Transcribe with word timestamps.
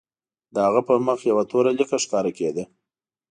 د 0.53 0.55
هغه 0.65 0.81
په 0.87 0.93
مخ 1.07 1.19
یوه 1.31 1.43
توره 1.51 1.71
لیکه 1.79 1.97
ښکاره 2.03 2.31
کېده 2.37 2.63